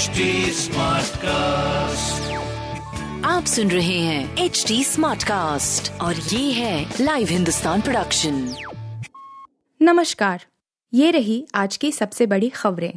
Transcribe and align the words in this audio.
HD 0.00 0.20
cast 1.22 2.30
आप 3.26 3.44
सुन 3.44 3.70
रहे 3.70 3.98
हैं 3.98 4.36
एच 4.36 4.64
डी 4.68 4.84
स्मार्ट 4.84 5.22
कास्ट 5.22 5.92
और 6.00 6.14
ये 6.14 6.52
है 6.52 6.94
लाइव 7.00 7.28
हिंदुस्तान 7.28 7.80
प्रोडक्शन 7.80 8.54
नमस्कार 9.82 10.44
ये 10.92 11.10
रही 11.10 11.46
आज 11.54 11.76
की 11.76 11.92
सबसे 11.92 12.26
बड़ी 12.26 12.48
खबरें। 12.48 12.92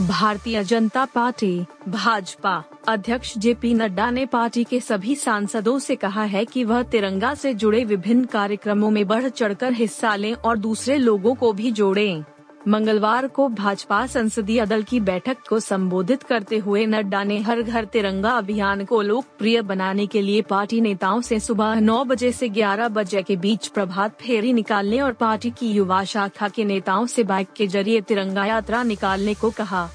भारतीय 0.00 0.64
जनता 0.64 1.04
पार्टी 1.04 1.64
भाजपा 1.88 2.64
अध्यक्ष 2.88 3.38
जेपी 3.38 3.74
नड्डा 3.74 4.10
ने 4.10 4.26
पार्टी 4.26 4.64
के 4.64 4.80
सभी 4.80 5.14
सांसदों 5.16 5.78
से 5.78 5.96
कहा 5.96 6.24
है 6.24 6.44
कि 6.44 6.64
वह 6.64 6.82
तिरंगा 6.82 7.34
से 7.34 7.54
जुड़े 7.54 7.84
विभिन्न 7.84 8.24
कार्यक्रमों 8.24 8.90
में 8.90 9.06
बढ़ 9.06 9.28
चढ़कर 9.28 9.72
हिस्सा 9.72 10.16
लें 10.16 10.34
और 10.34 10.58
दूसरे 10.58 10.96
लोगों 10.96 11.34
को 11.34 11.52
भी 11.52 11.72
जोड़ें। 11.72 12.24
मंगलवार 12.68 13.26
को 13.26 13.48
भाजपा 13.48 14.06
संसदीय 14.06 14.66
दल 14.66 14.82
की 14.82 15.00
बैठक 15.00 15.36
को 15.48 15.60
संबोधित 15.60 16.22
करते 16.22 16.58
हुए 16.58 16.86
नड्डा 16.86 17.22
ने 17.24 17.38
हर 17.38 17.62
घर 17.62 17.84
तिरंगा 17.84 18.30
अभियान 18.30 18.84
को 18.84 19.02
लोकप्रिय 19.02 19.62
बनाने 19.62 20.06
के 20.06 20.22
लिए 20.22 20.42
पार्टी 20.42 20.80
नेताओं 20.80 21.20
से 21.20 21.40
सुबह 21.40 21.80
9 21.80 22.04
बजे 22.04 22.32
से 22.32 22.48
11 22.48 22.88
बजे 22.88 23.22
के 23.22 23.36
बीच 23.36 23.66
प्रभात 23.66 24.20
फेरी 24.20 24.52
निकालने 24.52 25.00
और 25.00 25.12
पार्टी 25.12 25.50
की 25.50 25.70
युवा 25.70 26.04
शाखा 26.04 26.48
के 26.48 26.64
नेताओं 26.64 27.06
से 27.06 27.24
बाइक 27.24 27.48
के 27.56 27.66
ज़रिए 27.66 28.00
तिरंगा 28.00 28.44
यात्रा 28.44 28.82
निकालने 28.82 29.34
को 29.34 29.50
कहा। 29.50 29.88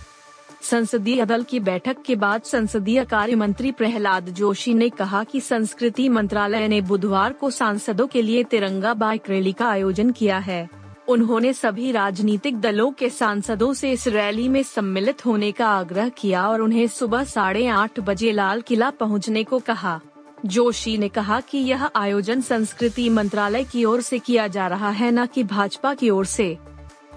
संसदीय 0.61 1.25
दल 1.25 1.43
की 1.43 1.59
बैठक 1.59 1.97
के 2.05 2.15
बाद 2.15 2.41
संसदीय 2.41 3.03
कार्य 3.05 3.35
मंत्री 3.35 3.71
प्रहलाद 3.71 4.29
जोशी 4.29 4.73
ने 4.73 4.89
कहा 4.89 5.23
कि 5.23 5.41
संस्कृति 5.41 6.09
मंत्रालय 6.09 6.67
ने 6.67 6.81
बुधवार 6.81 7.33
को 7.33 7.49
सांसदों 7.49 8.07
के 8.07 8.21
लिए 8.21 8.43
तिरंगा 8.43 8.93
बाइक 8.93 9.29
रैली 9.29 9.53
का 9.53 9.67
आयोजन 9.67 10.11
किया 10.11 10.37
है। 10.37 10.84
उन्होंने 11.09 11.53
सभी 11.53 11.91
राजनीतिक 11.91 12.61
दलों 12.61 12.91
के 12.91 13.09
सांसदों 13.09 13.73
से 13.73 13.91
इस 13.91 14.07
रैली 14.07 14.49
में 14.49 14.63
सम्मिलित 14.63 15.25
होने 15.25 15.51
का 15.51 15.67
आग्रह 15.67 16.09
किया 16.09 16.47
और 16.49 16.61
उन्हें 16.61 16.87
सुबह 16.87 17.23
साढ़े 17.23 17.67
आठ 17.67 17.99
बजे 17.99 18.31
लाल 18.31 18.61
किला 18.61 18.89
पहुँचने 18.89 19.43
को 19.43 19.59
कहा। 19.59 19.99
जोशी 20.45 20.97
ने 20.97 21.09
कहा 21.09 21.39
कि 21.39 21.57
यह 21.57 21.89
आयोजन 21.95 22.41
संस्कृति 22.41 23.09
मंत्रालय 23.09 23.63
की 23.63 23.85
ओर 23.85 24.01
से 24.01 24.19
किया 24.19 24.47
जा 24.47 24.67
रहा 24.67 24.89
है, 24.89 25.11
न 25.11 25.25
कि 25.25 25.43
भाजपा 25.43 25.93
की 25.93 26.09
ओर 26.09 26.25
से। 26.25 26.57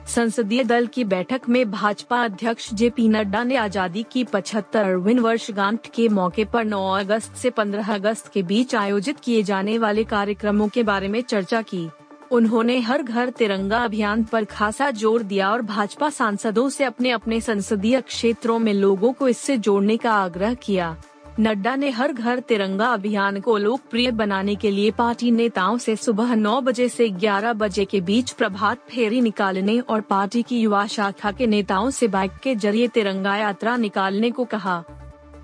संसदीय 0.06 0.64
दल 0.64 0.86
की 0.86 1.04
बैठक 1.04 1.40
में 1.48 1.70
भाजपा 1.70 2.24
अध्यक्ष 2.24 2.74
जे 2.74 2.90
पी 2.90 3.08
नड्डा 3.08 3.44
ने 3.44 3.56
आज़ादी 3.56 4.02
की 4.12 4.24
पचहत्तर 4.24 4.82
पचहत्तरवीं 4.84 5.18
वर्षगांठ 5.18 5.86
के 5.94 6.08
मौके 6.08 6.44
पर 6.44 6.64
9 6.64 6.98
अगस्त 6.98 7.34
से 7.34 7.50
15 7.50 7.94
अगस्त 7.94 8.32
के 8.32 8.42
बीच 8.42 8.74
आयोजित 8.74 9.20
किए 9.20 9.42
जाने 9.42 9.78
वाले 9.78 10.04
कार्यक्रमों 10.04 10.68
के 10.68 10.82
बारे 10.82 11.08
में 11.08 11.22
चर्चा 11.22 11.62
की। 11.62 11.88
उन्होंने 12.30 12.78
हर 12.80 13.02
घर 13.02 13.30
तिरंगा 13.30 13.78
अभियान 13.78 14.24
पर 14.24 14.44
खासा 14.44 14.90
ज़ोर 14.90 15.22
दिया 15.22 15.50
और 15.50 15.62
भाजपा 15.62 16.08
सांसदों 16.10 16.68
से 16.68 16.84
अपने 16.84 17.10
अपने 17.10 17.40
संसदीय 17.40 18.00
क्षेत्रों 18.00 18.58
में 18.58 18.72
लोगों 18.72 19.12
को 19.12 19.28
इससे 19.28 19.56
जोड़ने 19.58 19.96
का 19.96 20.12
आग्रह 20.14 20.54
किया। 20.54 20.96
नड्डा 21.40 21.74
ने 21.76 21.90
हर 21.90 22.12
घर 22.12 22.40
तिरंगा 22.40 22.86
अभियान 22.86 23.40
को 23.40 23.56
लोकप्रिय 23.56 24.10
बनाने 24.10 24.54
के 24.54 24.70
लिए 24.70 24.90
पार्टी 24.90 25.30
नेताओं 25.30 25.78
से 25.78 25.96
सुबह 25.96 26.34
9 26.34 26.60
बजे 26.60 26.88
से 26.88 27.08
11 27.10 27.52
बजे 27.52 27.84
के 27.84 28.00
बीच 28.00 28.30
प्रभात 28.32 28.78
फेरी 28.90 29.20
निकालने 29.20 29.78
और 29.80 30.00
पार्टी 30.00 30.42
की 30.42 30.60
युवा 30.60 30.86
शाखा 30.86 31.32
के 31.32 31.46
नेताओं 31.46 31.90
से 31.90 32.08
बाइक 32.08 32.32
के 32.42 32.54
ज़रिए 32.54 32.88
तिरंगा 32.88 33.36
यात्रा 33.36 33.76
निकालने 33.76 34.30
को 34.30 34.44
कहा। 34.44 34.82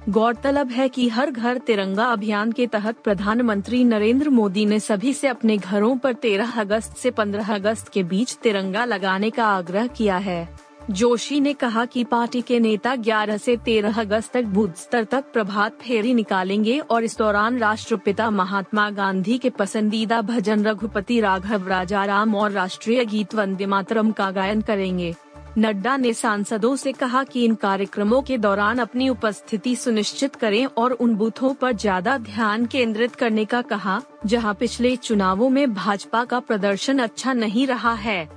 गौरतलब 0.09 0.71
है 0.71 0.89
कि 0.89 1.09
हर 1.09 1.31
घर 1.31 1.59
तिरंगा 1.59 2.05
अभियान 2.05 2.53
के 2.53 2.67
तहत 2.67 2.97
प्रधानमंत्री 3.05 3.85
नरेंद्र 3.85 4.29
मोदी 4.29 4.67
ने 4.67 4.81
सभी 4.81 5.13
से 5.13 5.29
अपने 5.29 5.57
घरों 5.57 5.97
पर 5.97 6.13
13 6.15 6.59
अगस्त 6.59 6.97
से 6.97 7.11
15 7.11 7.55
अगस्त 7.55 7.89
के 7.89 8.03
बीच 8.03 8.35
तिरंगा 8.35 8.85
लगाने 8.85 9.31
का 9.31 9.47
आग्रह 9.47 9.87
किया 9.87 10.17
है। 10.17 10.49
जोशी 10.91 11.41
ने 11.41 11.53
कहा 11.53 11.85
कि 11.85 12.05
पार्टी 12.05 12.43
के 12.43 12.61
नेता 12.61 12.97
11 12.97 13.39
से 13.39 13.57
13 13.57 13.99
अगस्त 13.99 14.33
तक 14.33 14.45
बूथ 14.45 14.69
स्तर 14.77 15.05
तक 15.05 15.25
प्रभात 15.33 15.79
फेरी 15.81 16.15
निकालेंगे 16.15 16.79
और 16.79 17.05
इस 17.05 17.19
दौरान 17.19 17.59
राष्ट्रपिता 17.59 18.31
महात्मा 18.31 18.91
गांधी 18.91 19.39
के 19.39 19.51
पसंदीदा 19.51 20.23
भजन 20.23 20.65
रघुपति 20.65 21.21
राघव 21.21 21.69
राजा 21.69 22.05
राम 22.05 22.35
और 22.35 22.51
राष्ट्रीय 22.51 23.05
गीत 23.05 23.35
वंदे 23.35 23.67
मातरम 23.67 24.11
का 24.11 24.31
गायन 24.31 24.61
करेंगे। 24.61 25.15
नड्डा 25.59 25.97
ने 25.97 26.13
सांसदों 26.15 26.75
से 26.77 26.93
कहा 26.93 27.23
कि 27.25 27.45
इन 27.45 27.55
कार्यक्रमों 27.55 28.21
के 28.23 28.39
दौरान 28.39 28.79
अपनी 28.79 29.09
उपस्थिति 29.09 29.75
सुनिश्चित 29.77 30.37
करें 30.37 30.65
और 30.67 30.93
उन 30.93 31.15
बूथों 31.15 31.53
पर 31.55 31.73
ज़्यादा 31.73 32.17
ध्यान 32.19 32.65
केंद्रित 32.67 33.15
करने 33.15 33.45
का 33.45 33.61
कहा, 33.63 34.01
जहाँ 34.27 34.55
पिछले 34.55 34.97
चुनावों 34.97 35.51
में 35.51 35.75
भाजपा 35.75 36.25
का 36.25 36.41
प्रदर्शन 36.41 36.99
अच्छा 36.99 37.33
नहीं 37.33 37.67
रहा 37.67 37.93
है। 37.95 38.29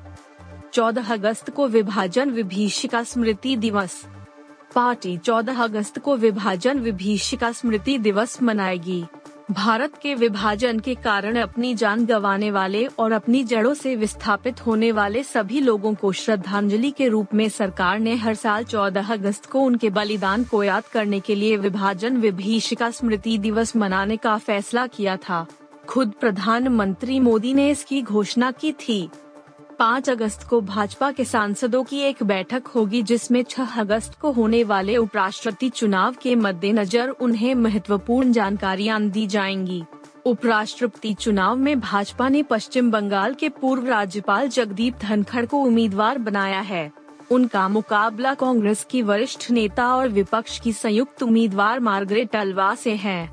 14 0.74 1.12
अगस्त 1.12 1.50
को 1.50 1.68
विभाजन 1.68 2.30
विभीषिका 2.30 3.04
स्मृति 3.04 3.56
दिवस। 3.56 4.04
पार्टी 4.76 5.18
14 5.18 5.62
अगस्त 5.64 6.00
को 6.00 6.16
विभाजन 6.16 6.80
विभीषिका 6.80 7.52
स्मृति 7.52 7.98
दिवस 7.98 8.42
मनाएगी। 8.42 9.04
भारत 9.52 9.94
के 10.02 10.16
विभाजन 10.16 10.80
के 10.80 10.96
कारण 10.96 11.36
अपनी 11.36 11.74
जान 11.76 12.06
गंवाने 12.06 12.52
वाले 12.52 12.86
और 12.86 13.12
अपनी 13.12 13.44
जड़ों 13.44 13.74
से 13.74 13.96
विस्थापित 13.96 14.66
होने 14.66 14.92
वाले 14.92 15.24
सभी 15.24 15.60
लोगों 15.60 15.94
को 15.96 16.12
श्रद्धांजलि 16.12 16.92
के 16.92 17.08
रूप 17.08 17.34
में 17.34 17.50
सरकार 17.50 18.00
ने 18.00 18.16
हर 18.16 18.36
साल 18.36 18.64
14 18.64 19.12
अगस्त 19.12 19.46
को 19.46 19.60
उनके 19.60 19.90
बलिदान 19.90 20.44
को 20.44 20.64
याद 20.64 20.84
करने 20.86 21.20
के 21.20 21.36
लिए 21.36 21.58
विभाजन 21.58 22.18
विभीषिका 22.18 22.92
स्मृति 22.92 23.38
दिवस 23.38 23.76
मनाने 23.76 24.18
का 24.18 24.38
फैसला 24.38 24.88
किया 24.88 25.18
था। 25.18 25.46
खुद 25.88 26.12
प्रधानमंत्री 26.20 27.20
मोदी 27.20 27.54
ने 27.54 27.70
इसकी 27.70 28.02
घोषणा 28.02 28.52
की 28.52 28.72
थी। 28.72 29.10
पाँच 29.80 30.10
अगस्त 30.10 30.44
को 30.44 30.60
भाजपा 30.62 31.12
के 31.12 31.24
सांसदों 31.26 31.84
की 31.84 32.00
एक 32.00 32.22
बैठक 32.24 32.68
होगी 32.68 33.02
जिसमें 33.04 33.44
6 33.44 33.78
अगस्त 33.80 34.18
को 34.20 34.32
होने 34.32 34.64
वाले 34.64 34.96
उपराष्ट्रपति 34.98 35.70
चुनाव 35.70 36.16
के 36.22 36.36
मद्देनजर 36.36 37.10
उन्हें 37.10 37.54
महत्वपूर्ण 37.56 38.32
जानकारियाँ 38.32 39.02
दी 39.02 39.28
जाएँगी। 39.28 39.84
उपराष्ट्रपति 40.26 41.14
चुनाव 41.14 41.56
में 41.56 41.80
भाजपा 41.80 42.30
ने 42.30 42.44
पश्चिम 42.44 42.92
बंगाल 42.92 43.34
के 43.34 43.50
पूर्व 43.50 43.88
राज्यपाल 43.88 44.48
जगदीप 44.48 44.98
धनखड़ 45.02 45.46
को 45.46 45.58
उम्मीदवार 45.58 46.18
बनाया 46.18 46.60
है। 46.62 46.92
उनका 47.32 47.68
मुकाबला 47.68 48.34
कांग्रेस 48.34 48.86
की 48.90 49.02
वरिष्ठ 49.02 49.50
नेता 49.52 49.96
और 49.96 50.08
विपक्ष 50.08 50.60
की 50.60 50.74
संयुक्त 50.74 51.24
उम्मीदवार 51.24 51.80
मार्गरेट 51.80 52.36
अल्वा 52.36 52.74
से 52.76 52.96
है। 52.96 53.30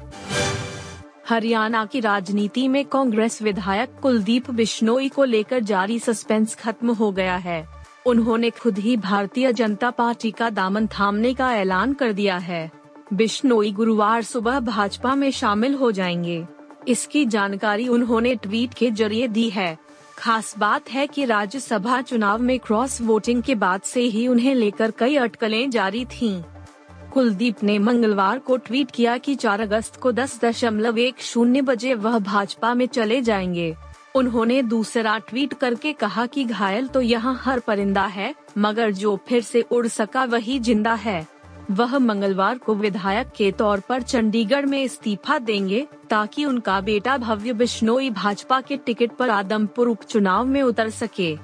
हरियाणा 1.28 1.86
की 1.86 2.00
राजनीति 2.00 2.68
में 2.68 2.84
कांग्रेस 2.84 3.42
विधायक 3.42 3.90
कुलदीप 4.02 4.50
बिश्नोई 4.50 5.08
को 5.08 5.24
लेकर 5.24 5.60
जारी 5.60 5.98
सस्पेंस 5.98 6.54
खत्म 6.54 6.90
हो 6.90 7.12
गया 7.12 7.36
है। 7.36 7.68
उन्होंने 8.06 8.50
खुद 8.50 8.78
ही 8.78 8.96
भारतीय 8.96 9.52
जनता 9.52 9.90
पार्टी 9.90 10.30
का 10.30 10.50
दामन 10.50 10.86
थामने 10.86 11.34
का 11.34 11.54
ऐलान 11.54 11.92
कर 11.92 12.12
दिया 12.12 12.36
है। 12.36 12.70
बिश्नोई 13.12 13.72
गुरुवार 13.72 14.22
सुबह 14.22 14.60
भाजपा 14.60 15.14
में 15.14 15.30
शामिल 15.30 15.74
हो 15.74 15.92
जाएँगे। 15.92 16.46
इसकी 16.88 17.26
जानकारी 17.26 17.88
उन्होंने 17.88 18.34
ट्वीट 18.34 18.74
के 18.74 18.90
ज़रिए 18.90 19.28
दी 19.28 19.50
है। 19.50 19.78
खास 20.18 20.54
बात 20.58 20.90
है 20.90 21.06
कि 21.06 21.24
राज्यसभा 21.24 22.00
चुनाव 22.00 22.38
में 22.38 22.58
क्रॉस 22.58 23.00
वोटिंग 23.02 23.42
के 23.42 23.54
बाद 23.54 23.80
से 23.80 24.00
ही 24.00 24.28
उन्हें 24.28 24.54
लेकर 24.54 24.90
कई 24.90 25.16
अटकलें 25.16 25.70
जारी 25.70 26.04
थीं। 26.04 26.42
कुलदीप 27.14 27.62
ने 27.62 27.78
मंगलवार 27.78 28.38
को 28.38 28.56
ट्वीट 28.56 28.90
किया 28.90 29.16
कि 29.18 29.34
4 29.34 29.60
अगस्त 29.60 29.96
को 29.96 30.12
दस 30.12 30.38
दशमलव 30.44 30.98
एक 30.98 31.20
शून्य 31.20 31.60
बजे 31.62 31.94
वह 31.94 32.18
भाजपा 32.18 32.72
में 32.74 32.86
चले 32.86 33.20
जाएँगे। 33.22 33.74
उन्होंने 34.14 34.60
दूसरा 34.62 35.16
ट्वीट 35.18 35.54
करके 35.54 35.92
कहा 35.92 36.26
कि 36.26 36.44
घायल 36.44 36.86
तो 36.86 37.00
यहाँ 37.00 37.38
हर 37.42 37.60
परिंदा 37.60 38.04
है, 38.06 38.34
मगर 38.58 38.90
जो 38.90 39.16
फिर 39.28 39.42
से 39.42 39.60
उड़ 39.62 39.86
सका 39.86 40.24
वही 40.24 40.58
ज़िंदा 40.58 40.94
है। 40.94 41.26
वह 41.70 41.98
मंगलवार 41.98 42.58
को 42.58 42.74
विधायक 42.74 43.28
के 43.36 43.50
तौर 43.52 43.80
पर 43.80 44.02
चंडीगढ़ 44.02 44.66
में 44.66 44.82
इस्तीफा 44.82 45.38
देंगे, 45.38 45.86
ताकि 46.10 46.44
उनका 46.44 46.80
बेटा 46.80 47.16
भव्य 47.16 47.52
बिश्नोई 47.52 48.10
भाजपा 48.10 48.60
के 48.60 48.76
टिकट 48.76 49.16
पर 49.18 49.30
आदमपुर 49.30 49.88
उपचुनाव 49.88 50.46
में 50.46 50.62
उतर 50.62 50.90
सके। 50.90 51.34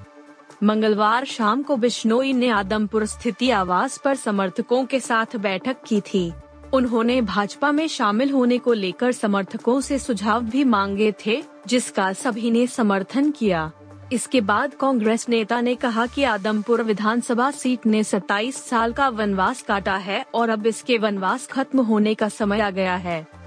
मंगलवार 0.63 1.25
शाम 1.25 1.63
को 1.63 1.77
बिश्नोई 1.77 2.33
ने 2.33 2.49
आदमपुर 2.49 3.07
स्थिति 3.07 3.51
आवास 3.51 3.99
पर 3.99 4.15
समर्थकों 4.15 4.85
के 4.85 5.01
साथ 5.01 5.37
बैठक 5.37 5.77
की 5.87 6.01
थी। 6.01 6.33
उन्होंने 6.75 7.21
भाजपा 7.21 7.73
में 7.73 7.89
शामिल 7.89 8.31
होने 8.31 8.59
को 8.59 8.73
लेकर 8.73 9.13
समर्थकों 9.13 9.81
से 9.81 9.99
सुझाव 9.99 10.41
भी 10.41 10.65
मांगे 10.65 11.15
थे, 11.27 11.43
जिसका 11.67 12.13
सभी 12.13 12.51
ने 12.51 12.67
समर्थन 12.67 13.31
किया। 13.31 13.71
इसके 14.13 14.41
बाद 14.41 14.75
कांग्रेस 14.75 15.29
नेता 15.29 15.61
ने 15.61 15.75
कहा 15.75 16.07
कि 16.07 16.25
आदमपुर 16.25 16.83
विधानसभा 16.83 17.51
सीट 17.51 17.87
ने 17.87 18.05
27 18.05 18.65
साल 18.65 18.93
का 18.93 19.09
वनवास 19.09 19.63
काटा 19.63 19.97
है 19.97 20.25
और 20.35 20.49
अब 20.49 20.67
इसके 20.67 20.99
वनवास 20.99 21.47
खत्म 21.47 21.81
होने 21.81 22.15
का 22.15 22.29
समय 22.29 22.61
आ 22.61 22.71
गया 22.71 22.97
है। 22.97 23.40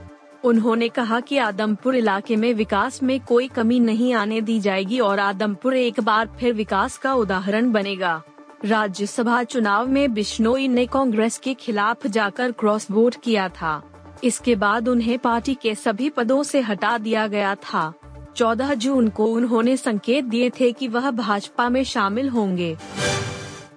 उन्होंने 0.43 0.89
कहा 0.89 1.19
कि 1.19 1.37
आदमपुर 1.37 1.95
इलाके 1.95 2.35
में 2.35 2.53
विकास 2.53 3.03
में 3.03 3.19
कोई 3.19 3.47
कमी 3.47 3.79
नहीं 3.79 4.13
आने 4.13 4.41
दी 4.41 4.59
जाएगी 4.59 4.99
और 4.99 5.19
आदमपुर 5.19 5.75
एक 5.75 5.99
बार 5.99 6.29
फिर 6.39 6.53
विकास 6.53 6.97
का 6.97 7.13
उदाहरण 7.13 7.71
बनेगा। 7.71 8.21
राज्यसभा 8.65 9.43
चुनाव 9.43 9.87
में 9.87 10.13
बिश्नोई 10.13 10.67
ने 10.67 10.85
कांग्रेस 10.85 11.37
के 11.37 11.53
खिलाफ 11.53 12.07
जाकर 12.07 12.51
क्रॉस 12.51 12.87
वोट 12.91 13.15
किया 13.23 13.49
था। 13.49 13.81
इसके 14.23 14.55
बाद 14.55 14.87
उन्हें 14.87 15.19
पार्टी 15.19 15.53
के 15.53 15.75
सभी 15.75 16.09
पदों 16.09 16.43
से 16.43 16.61
हटा 16.61 16.97
दिया 16.97 17.27
गया 17.27 17.55
था। 17.55 17.93
14 18.35 18.73
जून 18.73 19.09
को 19.09 19.25
उन्होंने 19.25 19.77
संकेत 19.77 20.25
दिए 20.25 20.49
थे 20.49 20.71
कि 20.71 20.87
वह 20.87 21.11
भाजपा 21.11 21.69
में 21.69 21.83
शामिल 21.83 22.29
होंगे। 22.29 22.77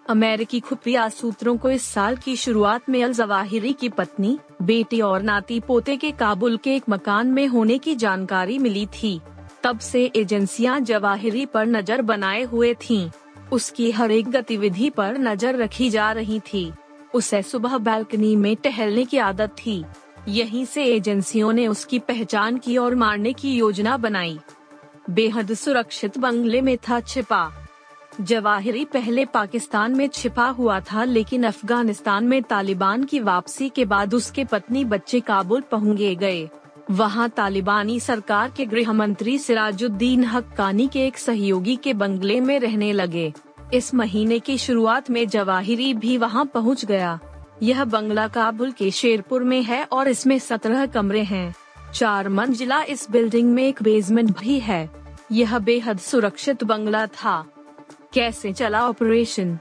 अमेरिकी 0.08 0.60
खुफिया 0.60 1.08
सूत्रों 1.08 1.56
को 1.56 1.70
इस 1.70 1.82
साल 1.82 2.16
की 2.16 2.36
शुरुआत 2.36 2.88
में 2.88 3.02
अल 3.04 3.12
जवाहिरी 3.12 3.72
की 3.72 3.88
पत्नी, 3.88 4.38
बेटी 4.62 5.00
और 5.00 5.22
नाती 5.22 5.60
पोते 5.60 5.96
के 5.96 6.10
काबुल 6.10 6.56
के 6.56 6.76
एक 6.76 6.82
मकान 6.90 7.26
में 7.26 7.46
होने 7.46 7.78
की 7.78 7.94
जानकारी 7.94 8.58
मिली 8.58 8.86
थी। 8.86 9.20
तब 9.62 9.78
से 9.78 10.12
एजेंसियाँ 10.16 10.80
जवाहिरी 10.80 11.46
पर 11.46 11.66
नज़र 11.66 12.02
बनाए 12.02 12.42
हुए 12.42 12.74
थीं। 12.74 13.10
उसकी 13.52 13.90
हर 13.90 14.10
एक 14.10 14.30
गतिविधि 14.30 14.90
पर 14.90 15.18
नज़र 15.18 15.56
रखी 15.56 15.90
जा 15.90 16.12
रही 16.12 16.40
थी। 16.40 16.72
उसे 17.14 17.42
सुबह 17.42 17.78
बालकनी 17.78 18.36
में 18.36 18.56
टहलने 18.56 19.04
की 19.04 19.18
आदत 19.18 19.56
थी। 19.58 19.84
यहीं 20.28 20.64
से 20.64 20.84
एजेंसियों 20.84 21.52
ने 21.52 21.68
उसकी 21.68 21.98
पहचान 21.98 22.58
की 22.58 22.76
और 22.76 22.94
मारने 22.94 23.32
की 23.32 23.56
योजना 23.56 23.96
बनाई। 23.96 24.38
बेहद 25.10 25.54
सुरक्षित 25.54 26.18
बंगले 26.18 26.60
में 26.60 26.76
था 26.78 27.00
छिपा। 27.00 27.65
जवाहिरी 28.20 28.84
पहले 28.84 29.24
पाकिस्तान 29.24 29.94
में 29.94 30.08
छिपा 30.08 30.48
हुआ 30.48 30.80
था, 30.80 31.04
लेकिन 31.04 31.44
अफ़गानिस्तान 31.44 32.24
में 32.24 32.42
तालिबान 32.42 33.04
की 33.04 33.20
वापसी 33.20 33.68
के 33.68 33.84
बाद 33.84 34.14
उसके 34.14 34.44
पत्नी 34.44 34.84
बच्चे 34.84 35.20
काबुल 35.20 35.60
पहुँचे 35.60 36.14
गए। 36.14 36.48
वहाँ 36.90 37.28
तालिबानी 37.28 38.00
सरकार 38.00 38.52
के 38.56 38.64
गृह 38.64 38.92
मंत्री 38.92 39.38
सिराजुद्दीन 39.38 40.24
हक्कानी 40.24 40.88
के 40.88 41.06
एक 41.06 41.18
सहयोगी 41.18 41.76
के 41.76 41.94
बंगले 41.94 42.40
में 42.40 42.60
रहने 42.60 42.92
लगे। 42.92 43.32
इस 43.74 43.94
महीने 43.94 44.38
की 44.38 44.58
शुरुआत 44.58 45.10
में 45.10 45.28
जवाहिरी 45.28 45.94
भी 45.94 46.18
वहाँ 46.18 46.44
पहुँच 46.44 46.84
गया। 46.84 47.18
यह 47.62 47.84
बंगला 47.84 48.28
काबुल 48.28 48.72
के 48.72 48.90
शेरपुर 48.90 49.44
में 49.44 49.62
है 49.62 49.84
और 49.84 50.08
इसमें 50.08 50.38
सत्रह 50.38 50.86
कमरे 50.86 51.22
हैं। 51.22 51.54
चार 51.94 52.28
मंजिला 52.28 52.82
इस 52.82 53.10
बिल्डिंग 53.10 53.52
में 53.54 53.62
एक 53.62 53.82
बेसमेंट 53.82 54.38
भी 54.38 54.58
है। 54.58 54.90
यह 55.32 55.58
बेहद 55.58 55.98
सुरक्षित 55.98 56.64
बंगला 56.64 57.06
था। 57.06 57.44
कैसे 58.14 58.52
चला 58.52 58.88
ऑपरेशन? 58.88 59.58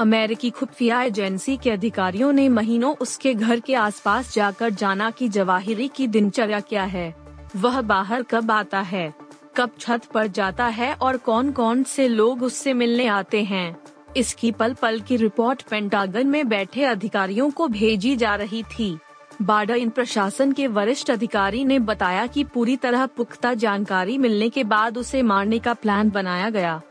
अमेरिकी 0.00 0.50
खुफिया 0.50 1.02
एजेंसी 1.02 1.56
के 1.56 1.70
अधिकारियों 1.70 2.32
ने 2.32 2.48
महीनों 2.48 2.94
उसके 2.96 3.34
घर 3.34 3.60
के 3.60 3.74
आसपास 3.74 4.34
जाकर 4.34 4.70
जाना 4.70 5.10
कि 5.10 5.28
जवाहिरी 5.28 5.88
की 5.88 6.06
दिनचर्या 6.06 6.60
क्या 6.60 6.82
है। 6.82 7.16
वह 7.56 7.80
बाहर 7.80 8.22
कब 8.22 8.50
आता 8.50 8.80
है? 8.80 9.14
कब 9.56 9.70
छत 9.78 10.04
पर 10.14 10.26
जाता 10.26 10.66
है 10.66 10.94
और 10.94 11.16
कौन 11.16 11.52
कौन 11.52 11.82
से 11.82 12.08
लोग 12.08 12.42
उससे 12.42 12.72
मिलने 12.72 13.06
आते 13.06 13.42
हैं? 13.42 13.80
इसकी 14.16 14.52
पल 14.52 14.74
पल 14.74 15.00
की 15.00 15.16
रिपोर्ट 15.16 15.62
पेंटागन 15.62 16.26
में 16.26 16.48
बैठे 16.48 16.84
अधिकारियों 16.84 17.50
को 17.50 17.68
भेजी 17.68 18.16
जा 18.16 18.34
रही 18.34 18.62
थी। 18.62 18.98
बाइडन 19.42 19.88
प्रशासन 19.88 20.52
के 20.52 20.66
वरिष्ठ 20.66 21.10
अधिकारी 21.10 21.64
ने 21.64 21.78
बताया 21.78 22.26
कि 22.26 22.44
पूरी 22.44 22.76
तरह 22.76 23.06
पुख्ता 23.06 23.54
जानकारी 23.54 24.18
मिलने 24.18 24.48
के 24.48 24.64
बाद 24.64 24.98
उसे 24.98 25.22
मारने 25.22 25.58
का 25.58 25.74
प्लान 25.74 26.10
बनाया 26.10 26.50
गया। 26.50 26.82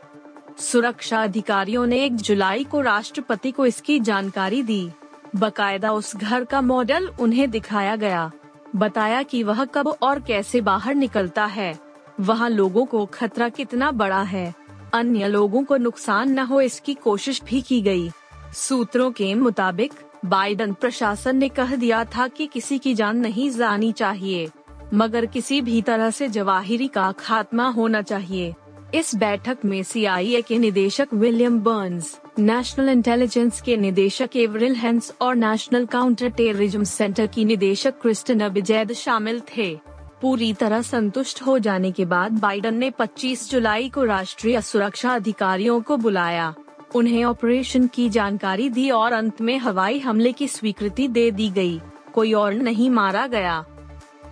सुरक्षा 0.58 1.22
अधिकारियों 1.22 1.86
ने 1.86 2.04
एक 2.04 2.16
जुलाई 2.16 2.64
को 2.64 2.80
राष्ट्रपति 2.80 3.50
को 3.50 3.66
इसकी 3.66 3.98
जानकारी 4.00 4.62
दी। 4.62 4.90
बकायदा 5.36 5.92
उस 5.92 6.16
घर 6.16 6.44
का 6.44 6.60
मॉडल 6.60 7.06
उन्हें 7.20 7.50
दिखाया 7.50 7.96
गया। 7.96 8.30
बताया 8.76 9.22
कि 9.22 9.42
वह 9.42 9.64
कब 9.64 9.88
और 10.02 10.20
कैसे 10.20 10.60
बाहर 10.60 10.94
निकलता 10.94 11.44
है। 11.44 11.78
वहाँ 12.20 12.50
लोगों 12.50 12.84
को 12.86 13.06
खतरा 13.06 13.48
कितना 13.48 13.90
बड़ा 13.90 14.22
है। 14.22 14.54
अन्य 14.94 15.28
लोगों 15.28 15.64
को 15.64 15.76
नुकसान 15.76 16.30
न 16.30 16.38
हो 16.38 16.60
इसकी 16.60 16.94
कोशिश 16.94 17.42
भी 17.42 17.60
की 17.62 17.80
गई। 17.82 18.10
सूत्रों 18.54 19.10
के 19.10 19.34
मुताबिक, 19.34 19.92
बाइडन 20.24 20.72
प्रशासन 20.72 21.36
ने 21.36 21.48
कह 21.48 21.76
दिया 21.76 22.04
था 22.04 22.28
कि 22.28 22.46
किसी 22.46 22.78
की 22.78 22.94
जान 22.94 23.16
नहीं 23.16 23.50
जानी 23.50 23.92
चाहिए, 23.92 24.48
मगर 24.94 25.26
किसी 25.26 25.60
भी 25.60 25.82
तरह 25.82 26.10
से 26.10 26.28
जवाहिरी 26.28 26.88
का 26.88 27.12
खात्मा 27.12 27.68
होना 27.68 28.02
चाहिए। 28.02 28.54
इस 28.94 29.14
बैठक 29.14 29.58
में 29.64 29.82
सीआईए 29.82 30.42
के 30.42 30.58
निदेशक 30.58 31.08
विलियम 31.14 31.60
बर्न्स, 31.60 32.20
नेशनल 32.38 32.88
इंटेलिजेंस 32.88 33.60
के 33.60 33.76
निदेशक 33.76 34.30
एवरिल 34.36 34.74
हेंस 34.74 35.14
और 35.20 35.36
नेशनल 35.36 35.86
काउंटर 35.86 36.28
टेररिज्म 36.28 36.84
सेंटर 36.84 37.26
की 37.26 37.44
निदेशक 37.44 37.94
क्रिस्टन 38.02 38.40
अबिजैद 38.40 38.92
शामिल 38.92 39.42
थे। 39.56 39.78
पूरी 40.22 40.54
तरह 40.54 40.82
संतुष्ट 40.82 41.42
हो 41.42 41.58
जाने 41.58 41.92
के 41.92 42.04
बाद 42.04 42.32
बाइडन 42.32 42.74
ने 42.74 42.90
25 42.90 43.50
जुलाई 43.50 43.88
को 43.88 44.04
राष्ट्रीय 44.04 44.60
सुरक्षा 44.60 45.14
अधिकारियों 45.14 45.80
को 45.80 45.96
बुलाया। 45.96 46.54
उन्हें 46.94 47.24
ऑपरेशन 47.24 47.86
की 47.86 48.10
जानकारी 48.10 48.68
दी 48.68 48.90
और 48.90 49.12
अंत 49.12 49.40
में 49.40 49.58
हवाई 49.58 49.98
हमले 49.98 50.32
की 50.32 50.48
स्वीकृति 50.48 51.08
दे 51.08 51.30
दी 51.30 51.48
गई। 51.48 51.80
कोई 52.14 52.32
और 52.32 52.54
नहीं 52.54 52.90
मारा 52.90 53.26
गया। 53.26 53.64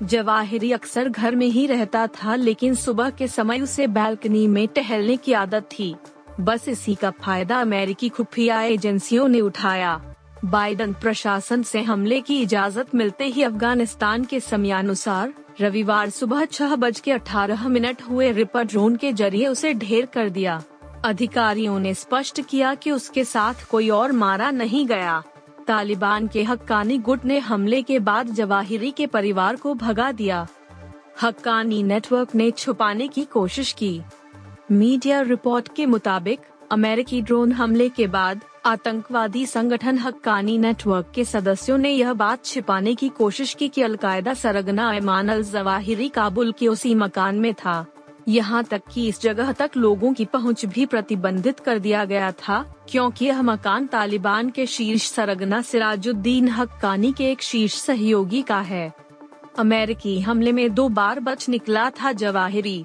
जवाहिरी 0.02 0.70
अक्सर 0.72 1.08
घर 1.08 1.34
में 1.34 1.46
ही 1.46 1.66
रहता 1.66 2.06
था, 2.06 2.34
लेकिन 2.34 2.74
सुबह 2.74 3.10
के 3.10 3.28
समय 3.28 3.60
उसे 3.60 3.86
बालकनी 3.86 4.46
में 4.46 4.66
टहलने 4.68 5.16
की 5.16 5.32
आदत 5.32 5.68
थी। 5.72 5.94
बस 6.40 6.68
इसी 6.68 6.94
का 6.94 7.10
फ़ायदा 7.10 7.60
अमेरिकी 7.60 8.08
खुफिया 8.08 8.60
एजेंसियों 8.62 9.28
ने 9.28 9.40
उठाया। 9.40 10.00
बाइडन 10.44 10.92
प्रशासन 10.92 11.62
से 11.62 11.82
हमले 11.82 12.20
की 12.20 12.40
इजाज़त 12.42 12.94
मिलते 12.94 13.24
ही 13.24 13.42
अफ़गानिस्तान 13.42 14.24
के 14.24 14.40
समयानुसार 14.40 15.32
रविवार 15.60 16.10
सुबह 16.10 16.44
छह 16.44 16.74
बज 16.76 17.00
के 17.00 17.12
अठारह 17.12 17.68
मिनट 17.68 18.02
हुए 18.02 18.30
रिपर 18.32 18.64
ड्रोन 18.64 18.96
के 18.96 19.12
ज़रिए 19.12 19.46
उसे 19.46 19.72
ढेर 19.74 20.06
कर 20.06 20.28
दिया। 20.28 20.62
अधिकारियों 21.04 21.78
ने 21.80 21.94
स्पष्ट 21.94 22.40
किया 22.40 22.74
कि 22.74 22.90
उसके 22.90 23.24
साथ 23.24 23.64
कोई 23.70 23.88
और 23.90 24.12
मारा 24.12 24.50
नहीं 24.50 24.86
गया। 24.86 25.22
तालिबान 25.66 26.26
के 26.28 26.42
हक्कानी 26.42 26.98
गुट 26.98 27.24
ने 27.24 27.38
हमले 27.38 27.82
के 27.82 27.98
बाद 27.98 28.26
जवाहिरी 28.26 28.90
के 28.90 29.06
परिवार 29.06 29.56
को 29.56 29.74
भगा 29.74 30.12
दिया। 30.12 30.46
हक्कानी 31.22 31.82
नेटवर्क 31.82 32.34
ने 32.34 32.50
छुपाने 32.50 33.08
की 33.08 33.24
कोशिश 33.24 33.72
की। 33.72 34.00
मीडिया 34.70 35.20
रिपोर्ट 35.20 35.68
के 35.76 35.86
मुताबिक, 35.86 36.40
अमेरिकी 36.72 37.20
ड्रोन 37.22 37.52
हमले 37.52 37.88
के 37.88 38.06
बाद 38.06 38.40
आतंकवादी 38.66 39.46
संगठन 39.46 39.98
हक्कानी 39.98 40.58
नेटवर्क 40.58 41.12
के 41.14 41.24
सदस्यों 41.24 41.78
ने 41.78 41.90
यह 41.90 42.12
बात 42.12 42.44
छिपाने 42.44 42.94
की 42.94 43.08
कोशिश 43.08 43.54
की 43.54 43.68
कि 43.68 43.82
अलकायदा 43.82 44.34
सरगना 44.34 44.92
ऐमान 44.94 45.28
अल 45.28 45.42
जवाहिरी 45.42 46.08
काबुल 46.08 46.52
के 46.52 46.68
उसी 46.68 46.94
मकान 46.94 47.34
में 47.34 47.54
था। 47.54 47.86
यहाँ 48.26 48.62
तक 48.64 48.82
कि 48.92 49.06
इस 49.08 49.20
जगह 49.22 49.52
तक 49.52 49.70
लोगों 49.76 50.12
की 50.14 50.24
पहुँच 50.24 50.64
भी 50.64 50.86
प्रतिबंधित 50.86 51.60
कर 51.60 51.78
दिया 51.78 52.04
गया 52.04 52.30
था, 52.32 52.64
क्योंकि 52.88 53.24
यह 53.24 53.42
मकान 53.42 53.86
तालिबान 53.86 54.50
के 54.50 54.66
शीर्ष 54.66 55.10
सरगना 55.10 55.60
सिराजुद्दीन 55.62 56.48
हक्कानी 56.48 57.12
के 57.12 57.30
एक 57.30 57.42
शीर्ष 57.42 57.74
सहयोगी 57.74 58.42
का 58.42 58.60
है। 58.60 58.92
अमेरिकी 59.58 60.20
हमले 60.20 60.52
में 60.52 60.74
दो 60.74 60.88
बार 60.88 61.20
बच 61.20 61.48
निकला 61.48 61.88
था 61.90 62.12
जवाहिरी। 62.12 62.84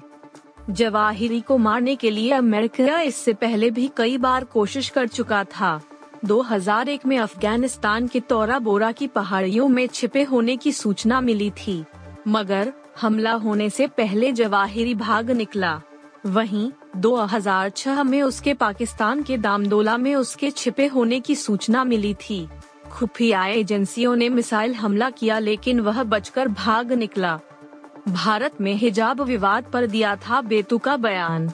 जवाहिरी 0.70 1.40
को 1.40 1.56
मारने 1.58 1.94
के 1.96 2.10
लिए 2.10 2.30
अमेरिका 2.30 3.00
इससे 3.00 3.32
पहले 3.32 3.70
भी 3.70 3.90
कई 3.96 4.16
बार 4.18 4.44
कोशिश 4.44 4.88
कर 4.88 5.06
चुका 5.06 5.42
था। 5.44 5.80
2001 6.24 7.06
में 7.06 7.18
अफ़गानिस्तान 7.18 8.06
के 8.06 8.20
तोरा 8.20 8.58
बोरा 8.58 8.92
की 8.92 9.06
पहाड़ियों 9.06 9.68
में 9.68 9.86
छिपे 9.86 10.22
होने 10.22 10.56
की 10.56 10.72
सूचना 10.72 11.20
मिली 11.20 11.50
थी, 11.50 11.84
मगर 12.28 12.72
हमला 13.00 13.32
होने 13.32 13.70
से 13.70 13.86
पहले 13.86 14.32
जवाहिरी 14.32 14.94
भाग 14.94 15.30
निकला। 15.30 15.80
वहीं 16.26 16.70
2006 16.96 18.02
में 18.02 18.22
उसके 18.22 18.54
पाकिस्तान 18.54 19.22
के 19.22 19.36
दामदोला 19.36 19.96
में 19.96 20.14
उसके 20.14 20.50
छिपे 20.50 20.86
होने 20.86 21.20
की 21.20 21.34
सूचना 21.34 21.84
मिली 21.84 22.14
थी। 22.14 22.48
खुफिया 22.92 23.46
एजेंसियों 23.46 24.16
ने 24.16 24.28
मिसाइल 24.28 24.74
हमला 24.74 25.10
किया 25.10 25.38
लेकिन 25.38 25.80
वह 25.80 26.02
बचकर 26.02 26.48
भाग 26.48 26.92
निकला। 26.92 27.38
भारत 28.08 28.60
में 28.60 28.74
हिजाब 28.74 29.20
विवाद 29.20 29.64
पर 29.64 29.86
दिया 29.86 30.16
था 30.16 30.40
बेतुका 30.40 30.96
बयान। 30.96 31.50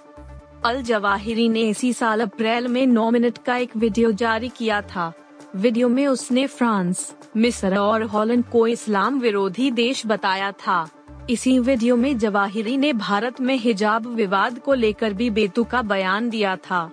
अल 0.65 0.83
जवाहिरी 0.83 1.49
ने 1.49 1.63
इसी 1.63 1.93
साल 1.93 2.21
अप्रैल 2.21 2.69
में 2.69 2.87
नौ 2.87 3.11
मिनट 3.11 3.39
का 3.39 3.57
एक 3.57 3.77
वीडियो 3.77 4.13
जारी 4.13 4.49
किया 4.49 4.83
था। 4.83 5.13
वीडियो 5.57 5.89
में 5.89 6.07
उसने 6.07 6.47
फ्रांस, 6.47 7.15
मिस्र 7.37 7.77
और 7.77 8.03
हॉलैंड 8.03 8.45
को 8.45 8.67
इस्लाम 8.67 9.19
विरोधी 9.19 9.71
देश 9.71 10.07
बताया 10.07 10.53
था। 10.53 10.89
इसी 11.31 11.59
वीडियो 11.59 11.97
में 11.97 12.19
जवाहिरी 12.19 12.77
ने 12.77 12.93
भारत 12.93 13.41
में 13.41 13.57
हिजाब 13.57 14.07
विवाद 14.07 14.59
को 14.59 14.75
लेकर 14.75 15.13
भी 15.13 15.31
बेतुका 15.31 15.83
बयान 15.83 16.31
दिया 16.31 16.57
था। 16.57 16.91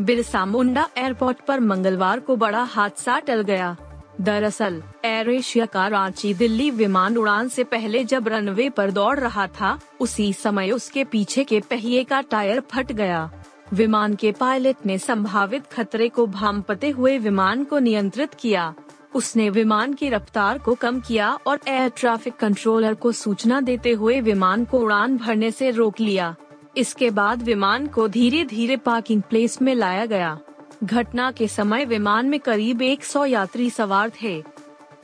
बिरसा 0.00 0.46
मुंडा 0.46 0.88
एयरपोर्ट 0.98 1.40
पर 1.40 1.60
मंगलवार 1.60 2.20
को 2.20 2.36
बड़ा 2.36 2.62
हादसा 2.62 3.18
टल 3.18 3.42
गया। 3.42 3.76
दरअसल, 4.20 4.82
एयर 5.04 5.30
एशिया 5.30 5.66
का 5.66 5.86
रांची 5.86 6.34
दिल्ली 6.34 6.70
विमान 6.70 7.16
उड़ान 7.16 7.48
से 7.48 7.64
पहले 7.64 8.04
जब 8.04 8.28
रनवे 8.28 8.70
पर 8.70 8.90
दौड़ 8.90 9.18
रहा 9.18 9.46
था, 9.46 9.80
उसी 10.00 10.32
समय 10.32 10.70
उसके 10.70 11.04
पीछे 11.04 11.44
के 11.44 11.60
पहिए 11.60 12.04
का 12.04 12.20
टायर 12.20 12.60
फट 12.60 12.92
गया। 12.92 13.30
विमान 13.72 14.14
के 14.14 14.32
पायलट 14.32 14.76
ने 14.86 14.98
संभावित 14.98 15.66
खतरे 15.66 16.08
को 16.08 16.26
भांपते 16.26 16.90
हुए 16.90 17.18
विमान 17.18 17.64
को 17.64 17.78
नियंत्रित 17.78 18.34
किया। 18.34 18.74
उसने 19.14 19.50
विमान 19.50 19.92
की 19.92 20.08
रफ्तार 20.08 20.58
को 20.58 20.74
कम 20.74 21.00
किया 21.00 21.38
और 21.46 21.60
एयर 21.68 21.88
ट्रैफ़िक 21.88 22.36
कंट्रोलर 22.36 22.94
को 22.94 23.12
सूचना 23.12 23.60
देते 23.60 23.92
हुए 23.92 24.20
विमान 24.20 24.64
को 24.64 24.78
उड़ान 24.78 25.16
भरने 25.16 25.50
से 25.50 25.70
रोक 25.70 26.00
लिया। 26.00 26.34
इसके 26.76 27.10
बाद 27.10 27.42
विमान 27.42 27.86
को 27.86 28.08
धीरे 28.08 28.44
धीरे 28.44 28.76
पार्किंग 28.76 29.22
प्लेस 29.22 29.62
में 29.62 29.74
लाया 29.74 30.06
गया। 30.06 30.38
घटना 30.84 31.30
के 31.30 31.48
समय 31.48 31.84
विमान 31.84 32.26
में 32.26 32.40
करीब 32.40 32.82
100 32.82 33.24
यात्री 33.24 33.70
सवार 33.70 34.10
थे। 34.22 34.42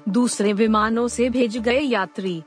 दूसरे 0.08 0.52
विमानों 0.52 1.08
से 1.08 1.30
भेज 1.30 1.58
गए 1.58 1.80
यात्री। 1.80 2.42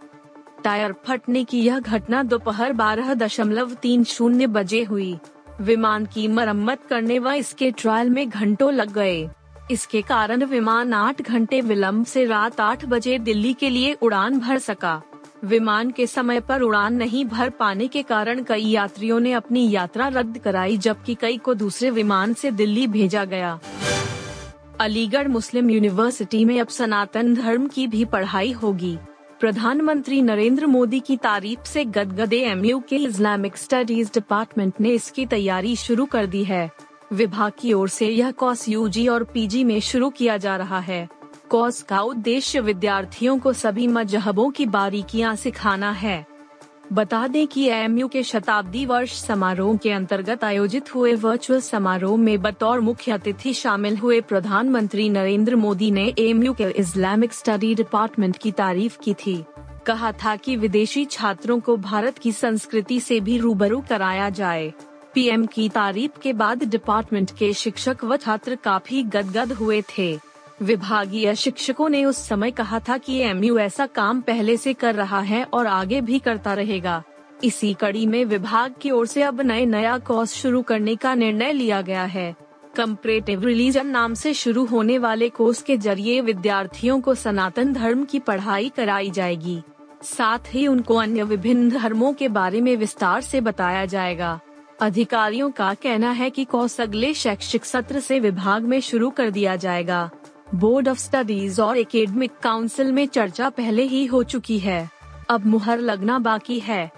टायर 0.63 0.93
फटने 1.05 1.43
की 1.43 1.61
यह 1.61 1.79
घटना 1.79 2.23
दोपहर 2.23 2.73
बारह 2.73 3.13
दशमलव 3.13 3.73
तीन 3.73 4.03
शून्य 4.03 4.47
बजे 4.47 4.83
हुई। 4.83 5.17
विमान 5.61 6.05
की 6.05 6.27
मरम्मत 6.27 6.85
करने 6.89 7.19
व 7.19 7.31
इसके 7.31 7.71
ट्रायल 7.71 8.09
में 8.09 8.29
घंटों 8.29 8.73
लग 8.73 8.93
गए। 8.93 9.29
इसके 9.71 10.01
कारण 10.01 10.43
विमान 10.43 10.93
आठ 10.93 11.21
घंटे 11.21 11.61
विलंब 11.61 12.05
से 12.05 12.25
रात 12.25 12.59
आठ 12.59 12.85
बजे 12.85 13.17
दिल्ली 13.19 13.53
के 13.53 13.69
लिए 13.69 13.93
उड़ान 13.93 14.39
भर 14.39 14.59
सका। 14.59 15.01
विमान 15.45 15.91
के 15.91 16.07
समय 16.07 16.39
पर 16.39 16.61
उड़ान 16.61 16.93
नहीं 16.93 17.25
भर 17.25 17.49
पाने 17.49 17.87
के 17.87 18.03
कारण 18.03 18.43
कई 18.43 18.65
यात्रियों 18.65 19.19
ने 19.19 19.31
अपनी 19.31 19.69
यात्रा 19.71 20.07
रद्द 20.07 20.37
कराई, 20.37 20.77
जबकि 20.77 21.15
कई 21.15 21.37
को 21.37 21.53
दूसरे 21.53 21.89
विमान 21.89 22.33
से 22.33 22.51
दिल्ली 22.51 22.87
भेजा 22.87 23.25
गया। 23.25 23.59
अलीगढ़ 24.79 25.27
मुस्लिम 25.27 25.69
यूनिवर्सिटी 25.69 26.45
में 26.45 26.59
अब 26.61 26.67
सनातन 26.67 27.35
धर्म 27.35 27.67
की 27.67 27.87
भी 27.87 28.05
पढ़ाई 28.05 28.51
होगी। 28.51 28.97
प्रधानमंत्री 29.39 30.21
नरेंद्र 30.21 30.65
मोदी 30.65 30.99
की 30.99 31.17
तारीफ़ 31.17 31.67
से 31.67 31.85
गदगदे 31.85 32.41
एम 32.41 32.63
के 32.79 32.95
इस्लामिक 32.95 33.57
स्टडीज़ 33.57 34.09
डिपार्टमेंट 34.13 34.73
ने 34.81 34.89
इसकी 34.89 35.25
तैयारी 35.25 35.75
शुरू 35.75 36.05
कर 36.05 36.25
दी 36.25 36.43
है। 36.43 36.69
विभाग 37.13 37.51
की 37.59 37.73
ओर 37.73 37.89
से 37.89 38.07
यह 38.07 38.31
कॉस 38.31 38.69
यूजी 38.69 39.07
और 39.07 39.23
पीजी 39.23 39.63
में 39.63 39.79
शुरू 39.79 40.09
किया 40.09 40.37
जा 40.37 40.55
रहा 40.57 40.79
है। 40.79 41.07
कोर्स 41.49 41.81
का 41.81 42.01
उद्देश्य 42.01 42.59
विद्यार्थियों 42.59 43.39
को 43.39 43.53
सभी 43.53 43.87
मजहबों 43.87 44.49
की 44.49 44.65
बारीकियाँ 44.65 45.35
सिखाना 45.35 45.91
है। 45.91 46.25
बता 46.93 47.27
दें 47.27 47.47
कि 47.47 47.67
एमयू 47.67 48.07
के 48.07 48.23
शताब्दी 48.23 48.85
वर्ष 48.85 49.13
समारोह 49.13 49.77
के 49.77 49.91
अंतर्गत 49.91 50.43
आयोजित 50.43 50.95
हुए 50.95 51.15
वर्चुअल 51.15 51.61
समारोह 51.61 52.17
में 52.17 52.41
बतौर 52.41 52.79
मुख्य 52.79 53.11
अतिथि 53.11 53.53
शामिल 53.53 53.97
हुए 53.97 54.21
प्रधानमंत्री 54.21 55.09
नरेंद्र 55.09 55.55
मोदी 55.55 55.91
ने 55.91 56.13
एमयू 56.19 56.53
के 56.53 56.63
इस्लामिक 56.63 57.33
स्टडी 57.33 57.75
डिपार्टमेंट 57.75 58.37
की 58.37 58.51
तारीफ़ 58.51 58.97
की 59.03 59.13
थी। 59.13 59.43
कहा 59.85 60.11
था 60.11 60.35
कि 60.35 60.55
विदेशी 60.55 61.05
छात्रों 61.05 61.59
को 61.59 61.77
भारत 61.77 62.17
की 62.17 62.31
संस्कृति 62.31 62.99
से 62.99 63.19
भी 63.19 63.37
रूबरू 63.37 63.81
कराया 63.89 64.29
जाए। 64.29 64.73
पीएम 65.17 65.45
की 65.45 65.67
तारीफ़ 65.69 66.19
के 66.19 66.31
बाद 66.33 66.63
डिपार्टमेंट 66.63 67.31
के 67.31 67.53
शिक्षक 67.53 68.03
व 68.03 68.17
छात्र 68.17 68.55
काफ़ी 68.55 69.03
गदगद 69.03 69.51
हुए 69.51 69.81
थे। 69.81 70.19
विभागीय 70.61 71.35
शिक्षकों 71.35 71.89
ने 71.89 72.03
उस 72.05 72.17
समय 72.27 72.51
कहा 72.51 72.79
था 72.79 72.97
कि 72.97 73.17
एमयू 73.19 73.57
ऐसा 73.59 73.85
काम 73.85 74.21
पहले 74.21 74.57
से 74.57 74.73
कर 74.73 74.95
रहा 74.95 75.19
है 75.19 75.43
और 75.43 75.67
आगे 75.67 76.01
भी 76.01 76.19
करता 76.19 76.53
रहेगा। 76.53 77.03
इसी 77.43 77.73
कड़ी 77.73 78.05
में 78.05 78.25
विभाग 78.25 78.75
की 78.81 78.91
ओर 78.91 79.07
से 79.07 79.23
अब 79.23 79.41
नए 79.41 79.65
नया 79.65 79.97
कोर्स 79.97 80.33
शुरू 80.33 80.61
करने 80.61 80.95
का 80.95 81.15
निर्णय 81.15 81.53
लिया 81.53 81.81
गया 81.81 82.03
है। 82.03 82.35
कम्परेटिव 82.75 83.45
रिलीजन 83.45 83.87
नाम 83.87 84.13
से 84.13 84.33
शुरू 84.33 84.65
होने 84.65 84.97
वाले 84.97 85.29
कोर्स 85.29 85.61
के 85.61 85.77
ज़रिए 85.77 86.21
विद्यार्थियों 86.21 87.01
को 87.01 87.15
सनातन 87.15 87.73
धर्म 87.73 88.05
की 88.05 88.19
पढ़ाई 88.19 88.69
कराई 88.69 89.09
जाएगी। 89.11 89.61
साथ 90.03 90.53
ही 90.53 90.67
उनको 90.67 90.95
अन्य 90.95 91.23
विभिन्न 91.23 91.69
धर्मों 91.69 92.13
के 92.13 92.27
बारे 92.27 92.61
में 92.61 92.75
विस्तार 92.75 93.21
से 93.21 93.41
बताया 93.41 93.85
जाएगा। 93.85 94.39
अधिकारियों 94.81 95.51
का 95.51 95.73
कहना 95.73 96.11
है 96.11 96.29
कि 96.29 96.45
कोर्स 96.45 96.81
अगले 96.81 97.13
शैक्षिक 97.13 97.65
सत्र 97.65 97.99
से 97.99 98.19
विभाग 98.19 98.63
में 98.63 98.81
शुरू 98.81 99.09
कर 99.09 99.29
दिया 99.29 99.55
जाएगा। 99.55 100.09
बोर्ड 100.55 100.87
ऑफ़ 100.87 100.97
स्टडीज़ 100.97 101.61
और 101.61 101.77
एकेडमिक 101.77 102.31
काउंसिल 102.43 102.91
में 102.91 103.07
चर्चा 103.07 103.49
पहले 103.49 103.83
ही 103.83 104.05
हो 104.05 104.23
चुकी 104.23 104.59
है। 104.59 104.89
अब 105.29 105.45
मुहर 105.45 105.79
लगना 105.79 106.19
बाकी 106.19 106.59
है। 106.59 106.91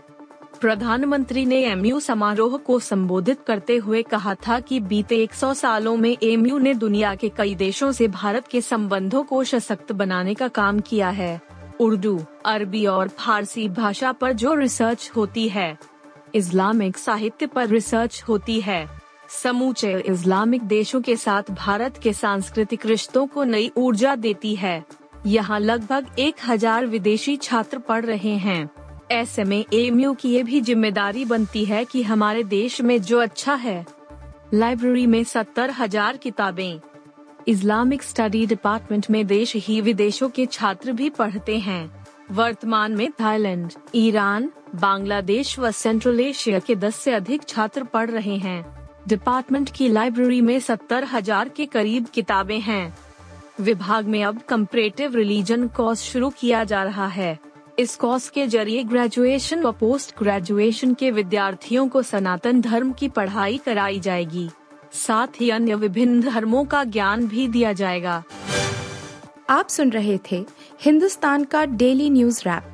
प्रधानमंत्री 0.62 1.46
ने 1.46 1.64
एमयू 1.66 2.00
समारोह 2.00 2.58
को 2.58 2.80
संबोधित 2.80 3.40
करते 3.48 3.78
हुए 3.78 4.04
कहा 4.04 4.36
था 4.36 4.60
कि 4.60 4.80
बीते 4.80 5.16
100 5.16 5.54
सालों 5.54 5.98
में 5.98 6.18
एमयू 6.24 6.58
ने 6.58 6.74
दुनिया 6.74 7.16
के 7.16 7.30
कई 7.30 7.56
देशों 7.56 7.92
से 7.92 8.08
भारत 8.08 8.48
के 8.48 8.62
संबंधों 8.62 9.24
को 9.24 9.44
सशक्त 9.44 9.92
बनाने 9.92 10.34
का 10.34 10.48
काम 10.48 10.80
किया 10.80 11.10
है। 11.10 11.42
उर्दू, 11.80 12.26
अरबी 12.46 12.86
और 12.86 13.08
फारसी 13.08 13.70
भाषा 13.70 14.12
पर 14.12 14.34
जो 14.34 14.54
रिसर्च 14.54 15.12
होती 15.16 15.50
है 15.50 15.99
इस्लामिक 16.36 16.98
साहित्य 16.98 17.48
पर 17.48 17.68
रिसर्च 17.68 18.24
होती 18.28 18.60
है। 18.62 18.88
समूचे 19.34 19.94
इस्लामिक 20.02 20.64
देशों 20.64 21.02
के 21.02 21.16
साथ 21.16 21.52
भारत 21.52 21.98
के 21.98 22.14
सांस्कृतिक 22.14 22.86
रिश्तों 22.86 23.26
को 23.28 23.44
नई 23.44 23.72
ऊर्जा 23.78 24.16
देती 24.16 24.56
है। 24.56 24.84
यहाँ 25.26 25.60
लगभग 25.60 26.08
एक 26.20 26.36
हज़ार 26.48 26.86
विदेशी 26.86 27.36
छात्र 27.38 27.80
पढ़ 27.80 28.06
रहे 28.06 28.36
हैं। 28.38 28.70
ऐसे 29.12 29.44
में 29.44 29.64
एम 29.74 30.14
की 30.14 30.30
ये 30.30 30.44
भी 30.44 30.62
ज़िम्मेदारी 30.62 31.26
बनती 31.26 31.64
है 31.66 31.84
कि 31.86 32.04
हमारे 32.04 32.44
देश 32.44 32.82
में 32.82 33.02
जो 33.02 33.20
अच्छा 33.20 33.54
है। 33.56 33.86
लाइब्रेरी 34.54 35.06
में 35.08 35.24
सत्तर 35.24 35.72
हज़ार 35.72 36.18
किताबें। 36.18 36.80
इस्लामिक 37.48 38.04
स्टडी 38.04 38.46
डिपार्टमेंट 38.46 39.10
में 39.12 39.26
देश 39.28 39.56
ही 39.58 39.80
विदेशों 39.82 40.30
के 40.30 40.46
छात्र 40.46 40.92
भी 40.92 41.10
पढ़ते 41.10 41.58
हैं। 41.58 42.04
वर्तमान 42.32 42.96
में 42.96 43.12
थाईलैंड, 43.12 43.72
ईरान 43.96 44.50
बांग्लादेश 44.76 45.60
व 45.60 45.72
सेंट्रल 45.72 46.20
एशिया 46.20 46.60
के 46.60 46.76
10 46.76 46.96
से 46.96 47.12
अधिक 47.12 47.48
छात्र 47.48 47.84
पढ़ 47.84 48.10
रहे 48.10 48.36
हैं। 48.36 48.66
डिपार्टमेंट 49.08 49.70
की 49.70 49.88
लाइब्रेरी 49.90 50.42
में 50.42 50.60
सत्तर 50.60 51.04
हज़ार 51.04 51.50
के 51.50 51.66
करीब 51.66 52.06
किताबें 52.06 52.60
हैं। 52.60 52.98
विभाग 53.62 54.08
में 54.08 54.24
अब 54.24 54.42
कम्परेटिव 54.42 55.16
रिलीजन 55.16 55.68
कोर्स 55.68 56.02
शुरू 56.02 56.30
किया 56.30 56.64
जा 56.64 56.84
रहा 56.84 57.08
है। 57.08 57.38
इस 57.80 57.96
कोर्स 57.96 58.30
के 58.30 58.48
ज़रिए 58.48 58.84
ग्रेजुएशन 58.84 59.64
व 59.64 59.72
पोस्ट 59.72 60.18
ग्रेजुएशन 60.20 60.94
के 60.94 61.12
विद्यार्थियों 61.12 61.88
को 61.88 62.02
सनातन 62.02 62.62
धर्म 62.62 62.92
की 62.92 63.08
पढ़ाई 63.08 63.58
कराई 63.58 64.00
जाएगी। 64.00 64.50
साथ 64.94 65.42
ही 65.42 65.50
अन्य 65.50 65.76
विभिन्न 65.76 66.22
धर्मों 66.22 66.66
का 66.66 66.84
ज्ञान 66.84 67.28
भी 67.28 67.48
दिया 67.48 67.74
जाएगा। 67.74 68.24
आप 69.50 69.68
सुन 69.68 69.92
रहे 69.92 70.20
थे 70.32 70.46
हिंदुस्तान 70.82 71.44
का 71.44 71.66
डेली 71.66 72.10
न्यूज़ 72.10 72.42
रैप 72.46 72.74